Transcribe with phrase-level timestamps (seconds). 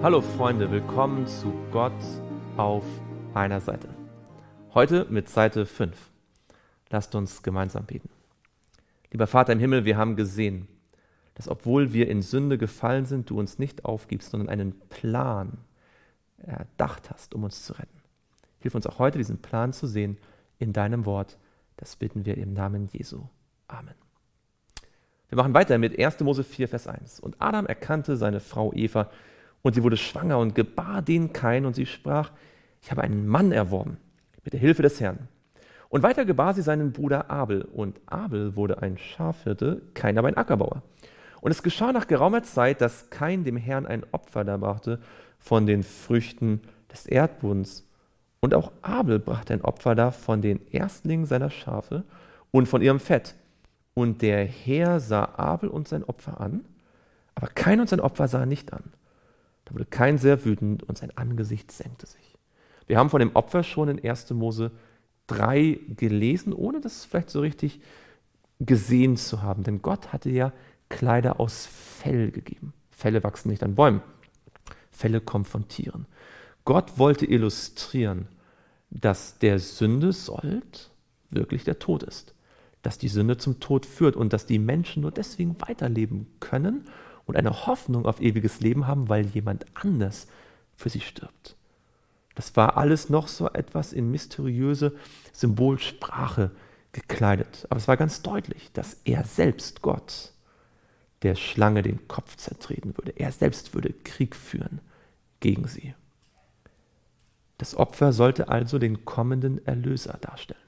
[0.00, 1.92] Hallo Freunde, willkommen zu Gott
[2.56, 2.84] auf
[3.34, 3.88] einer Seite.
[4.72, 5.92] Heute mit Seite 5.
[6.88, 8.08] Lasst uns gemeinsam beten.
[9.10, 10.68] Lieber Vater im Himmel, wir haben gesehen,
[11.34, 15.58] dass obwohl wir in Sünde gefallen sind, du uns nicht aufgibst, sondern einen Plan
[16.36, 18.00] erdacht hast, um uns zu retten.
[18.60, 20.16] Hilf uns auch heute, diesen Plan zu sehen
[20.60, 21.38] in deinem Wort.
[21.76, 23.24] Das bitten wir im Namen Jesu.
[23.66, 23.96] Amen.
[25.28, 26.20] Wir machen weiter mit 1.
[26.20, 27.18] Mose 4, Vers 1.
[27.18, 29.10] Und Adam erkannte seine Frau Eva,
[29.62, 32.30] und sie wurde schwanger und gebar den Kain, und sie sprach,
[32.82, 33.98] ich habe einen Mann erworben,
[34.44, 35.28] mit der Hilfe des Herrn.
[35.88, 40.36] Und weiter gebar sie seinen Bruder Abel, und Abel wurde ein Schafhirte, Kain aber ein
[40.36, 40.82] Ackerbauer.
[41.40, 44.98] Und es geschah nach geraumer Zeit, dass Kain dem Herrn ein Opfer darbrachte
[45.38, 46.60] von den Früchten
[46.92, 47.86] des Erdbodens.
[48.40, 52.04] Und auch Abel brachte ein Opfer dar von den Erstlingen seiner Schafe
[52.50, 53.34] und von ihrem Fett.
[53.94, 56.64] Und der Herr sah Abel und sein Opfer an,
[57.34, 58.92] aber Kain und sein Opfer sah nicht an.
[59.68, 62.38] Da wurde Kain sehr wütend und sein Angesicht senkte sich.
[62.86, 64.30] Wir haben von dem Opfer schon in 1.
[64.30, 64.70] Mose
[65.26, 67.80] 3 gelesen, ohne das vielleicht so richtig
[68.60, 69.64] gesehen zu haben.
[69.64, 70.54] Denn Gott hatte ja
[70.88, 72.72] Kleider aus Fell gegeben.
[72.90, 74.00] Felle wachsen nicht an Bäumen.
[74.90, 76.06] Felle kommen von Tieren.
[76.64, 78.26] Gott wollte illustrieren,
[78.88, 80.90] dass der Sünde sollt
[81.28, 82.34] wirklich der Tod ist.
[82.80, 86.86] Dass die Sünde zum Tod führt und dass die Menschen nur deswegen weiterleben können
[87.28, 90.26] und eine Hoffnung auf ewiges Leben haben, weil jemand anders
[90.74, 91.56] für sie stirbt.
[92.34, 94.96] Das war alles noch so etwas in mysteriöse
[95.32, 96.50] Symbolsprache
[96.92, 97.66] gekleidet.
[97.68, 100.32] Aber es war ganz deutlich, dass er selbst, Gott,
[101.22, 103.12] der Schlange den Kopf zertreten würde.
[103.16, 104.80] Er selbst würde Krieg führen
[105.40, 105.94] gegen sie.
[107.58, 110.60] Das Opfer sollte also den kommenden Erlöser darstellen.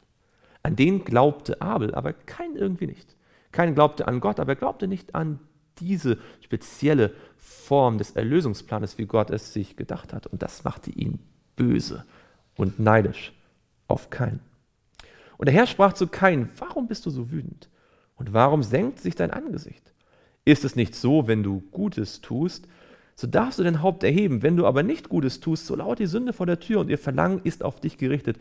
[0.62, 3.16] An den glaubte Abel, aber kein irgendwie nicht.
[3.52, 5.38] Kein glaubte an Gott, aber er glaubte nicht an
[5.80, 10.26] diese spezielle Form des Erlösungsplanes, wie Gott es sich gedacht hat.
[10.26, 11.18] Und das machte ihn
[11.56, 12.04] böse
[12.56, 13.32] und neidisch
[13.88, 14.40] auf Kain.
[15.38, 17.70] Und der Herr sprach zu Kain, warum bist du so wütend?
[18.16, 19.92] Und warum senkt sich dein Angesicht?
[20.44, 22.66] Ist es nicht so, wenn du Gutes tust,
[23.14, 24.42] so darfst du dein Haupt erheben.
[24.42, 26.98] Wenn du aber nicht Gutes tust, so lauert die Sünde vor der Tür und ihr
[26.98, 28.38] Verlangen ist auf dich gerichtet.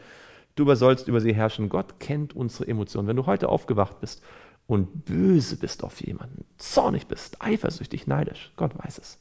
[0.56, 1.70] Du aber sollst über sie herrschen.
[1.70, 3.08] Gott kennt unsere Emotionen.
[3.08, 4.24] Wenn du heute aufgewacht bist
[4.70, 8.54] und böse bist auf jemanden, zornig bist, eifersüchtig, neidisch.
[8.56, 9.18] Gott weiß es.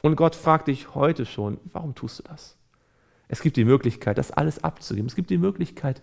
[0.00, 2.56] Und Gott fragt dich heute schon, warum tust du das?
[3.26, 5.08] Es gibt die Möglichkeit, das alles abzugeben.
[5.08, 6.02] Es gibt die Möglichkeit,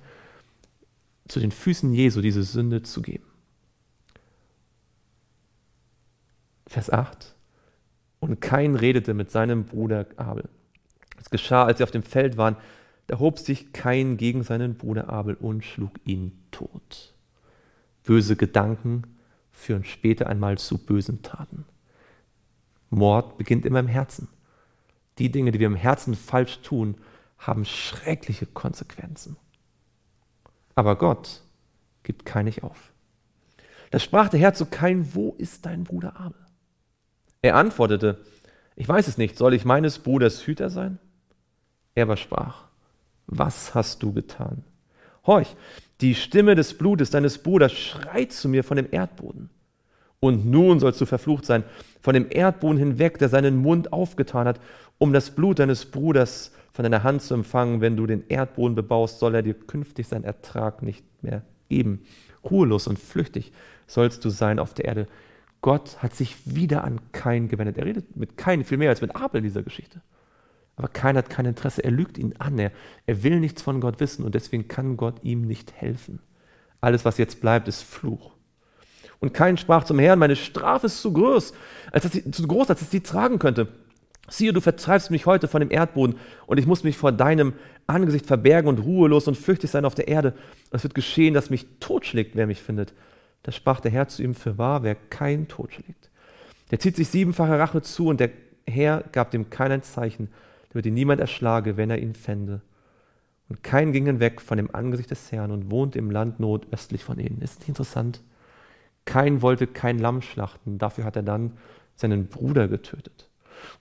[1.29, 3.23] zu den Füßen Jesu diese Sünde zu geben.
[6.67, 7.35] Vers 8.
[8.19, 10.49] Und kein redete mit seinem Bruder Abel.
[11.21, 12.57] Es geschah, als sie auf dem Feld waren,
[13.07, 17.12] da hob sich kein gegen seinen Bruder Abel und schlug ihn tot.
[18.03, 19.03] Böse Gedanken
[19.51, 21.65] führen später einmal zu bösen Taten.
[22.89, 24.27] Mord beginnt immer im Herzen.
[25.17, 26.95] Die Dinge, die wir im Herzen falsch tun,
[27.37, 29.37] haben schreckliche Konsequenzen.
[30.75, 31.41] Aber Gott
[32.03, 32.91] gibt keinig auf.
[33.91, 36.39] Da sprach der Herr zu Kain, wo ist dein Bruder Abel?
[37.41, 38.25] Er antwortete,
[38.75, 40.97] ich weiß es nicht, soll ich meines Bruders Hüter sein?
[41.93, 42.65] Er aber sprach,
[43.27, 44.63] was hast du getan?
[45.25, 45.55] Horch,
[46.01, 49.49] die Stimme des Blutes deines Bruders schreit zu mir von dem Erdboden.
[50.19, 51.63] Und nun sollst du verflucht sein,
[52.01, 54.59] von dem Erdboden hinweg, der seinen Mund aufgetan hat,
[54.97, 57.81] um das Blut deines Bruders von deiner Hand zu empfangen.
[57.81, 62.05] Wenn du den Erdboden bebaust, soll er dir künftig seinen Ertrag nicht mehr geben.
[62.43, 63.51] Ruhelos und flüchtig
[63.87, 65.07] sollst du sein auf der Erde.
[65.61, 67.77] Gott hat sich wieder an Kain gewendet.
[67.77, 70.01] Er redet mit Kain viel mehr als mit Abel in dieser Geschichte.
[70.75, 71.83] Aber keiner hat kein Interesse.
[71.83, 72.57] Er lügt ihn an.
[72.57, 72.71] Er,
[73.05, 76.19] er will nichts von Gott wissen und deswegen kann Gott ihm nicht helfen.
[76.81, 78.33] Alles, was jetzt bleibt, ist Fluch.
[79.19, 81.53] Und kein sprach zum Herrn, meine Strafe ist zu groß,
[81.91, 83.69] als dass sie, zu groß, als dass sie tragen könnte.
[84.29, 87.53] Siehe, du vertreibst mich heute von dem Erdboden und ich muss mich vor deinem
[87.87, 90.33] Angesicht verbergen und ruhelos und flüchtig sein auf der Erde.
[90.71, 92.93] Es wird geschehen, dass mich totschlägt, wer mich findet.
[93.43, 96.09] Da sprach der Herr zu ihm, für wahr, wer kein totschlägt.
[96.71, 98.31] Der zieht sich siebenfache Rache zu und der
[98.65, 100.29] Herr gab dem kein Zeichen,
[100.73, 102.61] damit ihn niemand erschlage, wenn er ihn fände.
[103.47, 107.19] Und kein ging hinweg von dem Angesicht des Herrn und wohnte im Land nordöstlich von
[107.19, 107.41] ihnen.
[107.41, 108.21] Ist nicht interessant?
[109.05, 111.57] Kein wollte kein Lamm schlachten, dafür hat er dann
[111.95, 113.29] seinen Bruder getötet.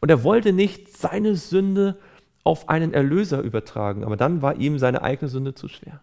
[0.00, 1.98] Und er wollte nicht seine Sünde
[2.44, 6.00] auf einen Erlöser übertragen, aber dann war ihm seine eigene Sünde zu schwer.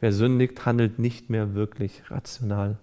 [0.00, 2.78] Wer sündigt, handelt nicht mehr wirklich rational.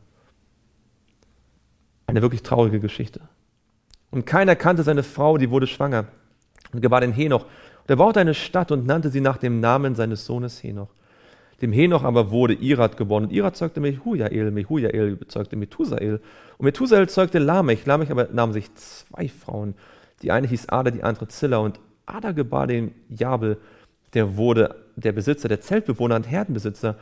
[2.07, 3.21] Eine wirklich traurige Geschichte.
[4.09, 6.07] Und keiner kannte seine Frau, die wurde schwanger
[6.73, 7.43] und gebar den Henoch.
[7.43, 10.89] Und er baute eine Stadt und nannte sie nach dem Namen seines Sohnes Henoch.
[11.61, 16.21] Dem Henoch aber wurde Irad geboren und Irad zeugte Mehujael, Mehujael zeugte Methusael
[16.57, 17.85] und Methusael zeugte Lamech.
[17.85, 19.75] Lamech aber nahm sich zwei Frauen.
[20.21, 21.57] Die eine hieß Ada, die andere Zilla.
[21.57, 23.57] Und Ada gebar den Jabel,
[24.13, 26.95] der wurde der Besitzer, der Zeltbewohner und Herdenbesitzer.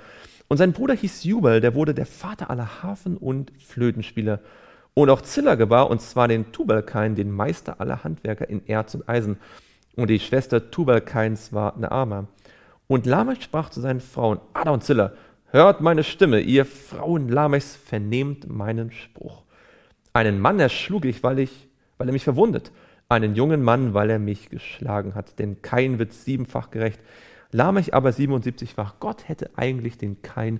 [0.47, 4.39] Und sein Bruder hieß Jubal, der wurde der Vater aller Hafen- und Flötenspieler.
[4.97, 9.07] Und auch Zilla gebar, und zwar den Tubalkain, den Meister aller Handwerker in Erz und
[9.07, 9.37] Eisen.
[9.95, 12.25] Und die Schwester Tubalkains war Naama.
[12.87, 15.13] Und Lamech sprach zu seinen Frauen, Ada und Zilla,
[15.51, 19.43] hört meine Stimme, ihr Frauen Lamechs, vernehmt meinen Spruch.
[20.13, 21.67] Einen Mann erschlug ich, weil, ich,
[21.99, 22.71] weil er mich verwundet,
[23.07, 25.37] einen jungen Mann, weil er mich geschlagen hat.
[25.37, 26.99] Denn Kain wird siebenfach gerecht,
[27.51, 28.95] Lamech aber 77-fach.
[28.99, 30.59] Gott hätte eigentlich den Kain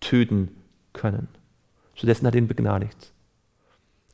[0.00, 0.56] töten
[0.92, 1.28] können.
[1.94, 3.12] Stattdessen hat er ihn begnadigt.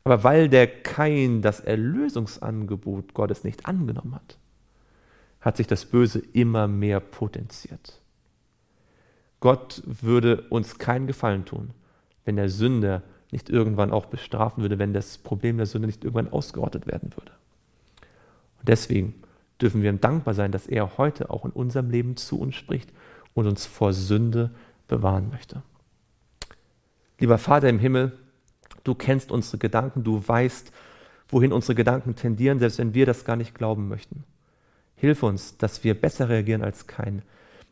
[0.03, 4.37] Aber weil der Kain das Erlösungsangebot Gottes nicht angenommen hat,
[5.39, 8.01] hat sich das Böse immer mehr potenziert.
[9.39, 11.71] Gott würde uns keinen Gefallen tun,
[12.25, 16.31] wenn der Sünder nicht irgendwann auch bestrafen würde, wenn das Problem der Sünde nicht irgendwann
[16.31, 17.31] ausgerottet werden würde.
[18.59, 19.15] Und deswegen
[19.59, 22.91] dürfen wir ihm dankbar sein, dass er heute auch in unserem Leben zu uns spricht
[23.33, 24.51] und uns vor Sünde
[24.87, 25.63] bewahren möchte.
[27.19, 28.17] Lieber Vater im Himmel,
[28.83, 30.71] du kennst unsere Gedanken, du weißt,
[31.29, 34.23] wohin unsere Gedanken tendieren, selbst wenn wir das gar nicht glauben möchten.
[34.95, 37.23] Hilf uns, dass wir besser reagieren als kein,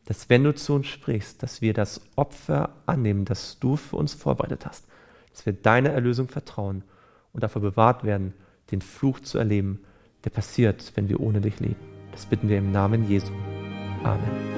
[0.04, 4.14] dass wenn du zu uns sprichst, dass wir das Opfer annehmen, das du für uns
[4.14, 4.86] vorbereitet hast,
[5.30, 6.82] dass wir deine Erlösung vertrauen
[7.32, 8.34] und davor bewahrt werden,
[8.70, 9.80] den Fluch zu erleben,
[10.24, 11.76] der passiert, wenn wir ohne dich leben.
[12.10, 13.32] Das bitten wir im Namen Jesu.
[14.02, 14.52] Amen.